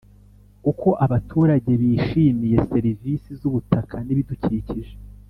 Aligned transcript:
Uko 0.71 0.89
abaturage 1.05 1.71
bishimiye 1.81 2.57
serivisi 2.71 3.29
z 3.39 3.41
ubutaka 3.49 3.95
n 4.05 4.07
ibidukikije 4.13 4.93